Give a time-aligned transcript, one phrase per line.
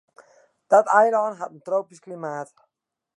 [0.71, 2.49] Dat eilân hat in tropysk klimaat.